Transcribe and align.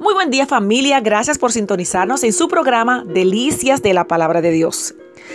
Muy 0.00 0.14
buen 0.14 0.30
día 0.30 0.46
familia, 0.46 0.98
gracias 1.00 1.36
por 1.36 1.52
sintonizarnos 1.52 2.24
en 2.24 2.32
su 2.32 2.48
programa 2.48 3.04
Delicias 3.06 3.82
de 3.82 3.92
la 3.92 4.06
Palabra 4.06 4.40
de 4.40 4.50
Dios. 4.50 4.94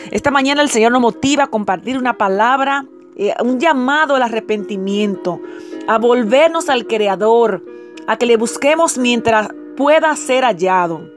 Esta 0.09 0.31
mañana 0.31 0.63
el 0.63 0.69
Señor 0.69 0.91
nos 0.91 1.01
motiva 1.01 1.43
a 1.43 1.51
compartir 1.51 2.00
una 2.00 2.17
palabra, 2.17 2.88
eh, 3.16 3.36
un 3.43 3.59
llamado 3.59 4.16
al 4.16 4.24
arrepentimiento, 4.24 5.40
a 5.88 6.00
volvernos 6.00 6.67
al 6.70 6.88
Creador, 6.88 7.64
a 8.07 8.18
que 8.18 8.25
le 8.25 8.38
busquemos 8.38 8.98
mientras 8.98 9.50
pueda 9.78 10.15
ser 10.15 10.43
hallado. 10.43 11.07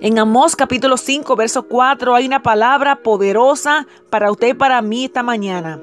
En 0.00 0.16
Amós 0.16 0.54
capítulo 0.54 0.98
5, 0.98 1.34
verso 1.34 1.64
4 1.64 2.14
hay 2.14 2.26
una 2.26 2.44
palabra 2.44 3.02
poderosa 3.02 3.88
para 4.08 4.30
usted 4.30 4.50
y 4.50 4.54
para 4.54 4.80
mí 4.82 5.06
esta 5.06 5.24
mañana. 5.24 5.82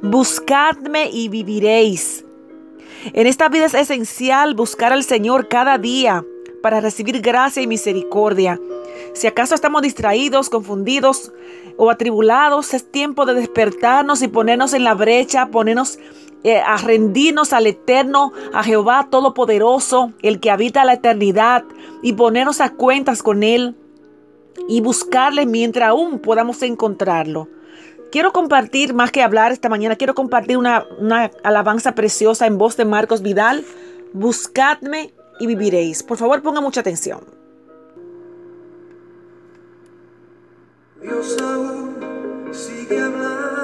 Buscadme 0.00 1.10
y 1.10 1.28
viviréis. 1.28 2.23
En 3.12 3.26
esta 3.26 3.48
vida 3.48 3.66
es 3.66 3.74
esencial 3.74 4.54
buscar 4.54 4.92
al 4.92 5.04
Señor 5.04 5.48
cada 5.48 5.76
día 5.76 6.24
para 6.62 6.80
recibir 6.80 7.20
gracia 7.20 7.62
y 7.62 7.66
misericordia. 7.66 8.58
Si 9.12 9.26
acaso 9.26 9.54
estamos 9.54 9.82
distraídos, 9.82 10.48
confundidos 10.48 11.32
o 11.76 11.90
atribulados, 11.90 12.72
es 12.72 12.90
tiempo 12.90 13.26
de 13.26 13.34
despertarnos 13.34 14.22
y 14.22 14.28
ponernos 14.28 14.72
en 14.72 14.84
la 14.84 14.94
brecha, 14.94 15.50
ponernos 15.50 15.98
eh, 16.44 16.58
a 16.58 16.78
rendirnos 16.78 17.52
al 17.52 17.66
Eterno, 17.66 18.32
a 18.54 18.62
Jehová 18.62 19.08
Todopoderoso, 19.10 20.12
el 20.22 20.40
que 20.40 20.50
habita 20.50 20.84
la 20.86 20.94
eternidad, 20.94 21.64
y 22.02 22.14
ponernos 22.14 22.62
a 22.62 22.70
cuentas 22.70 23.22
con 23.22 23.42
Él 23.42 23.76
y 24.68 24.80
buscarle 24.80 25.44
mientras 25.44 25.90
aún 25.90 26.20
podamos 26.20 26.62
encontrarlo. 26.62 27.48
Quiero 28.14 28.32
compartir, 28.32 28.94
más 28.94 29.10
que 29.10 29.24
hablar 29.24 29.50
esta 29.50 29.68
mañana, 29.68 29.96
quiero 29.96 30.14
compartir 30.14 30.56
una, 30.56 30.86
alabanza 31.42 31.96
preciosa 31.96 32.46
en 32.46 32.58
voz 32.58 32.76
de 32.76 32.84
Marcos 32.84 33.22
Vidal. 33.22 33.64
Buscadme 34.12 35.12
y 35.40 35.48
viviréis. 35.48 36.04
Por 36.04 36.16
favor, 36.16 36.40
ponga 36.40 36.60
mucha 36.60 36.78
atención. 36.78 37.24
Dios 41.02 41.36
aún 41.42 42.50
sigue 42.52 43.00
hablando, 43.00 43.63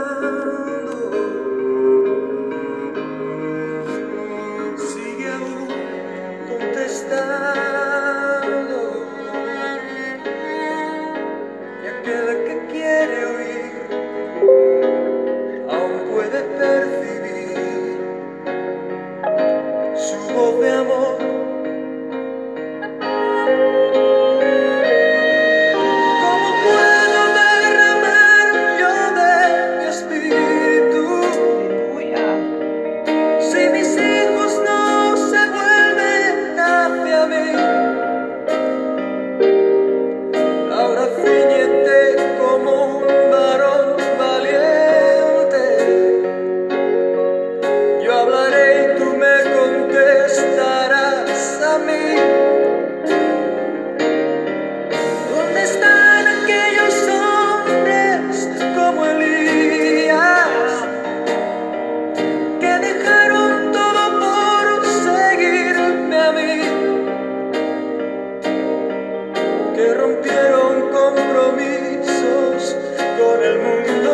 Que 69.80 69.94
rompieron 69.94 70.90
compromisos 70.90 72.76
con 73.18 73.42
el 73.42 73.56
mundo. 73.60 74.12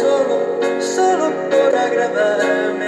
Solo, 0.00 0.36
solo 0.82 1.32
por 1.48 1.74
agradarme 1.74 2.83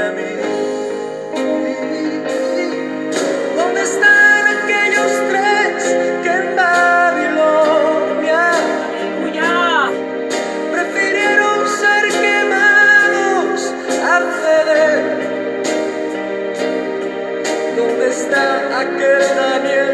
aquel 18.81 19.35
Daniel 19.35 19.86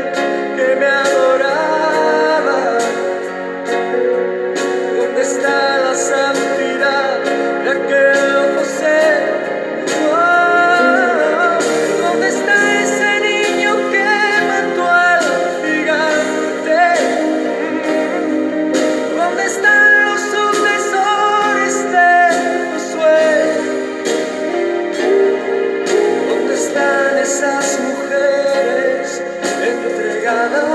gotta. 30.23 30.72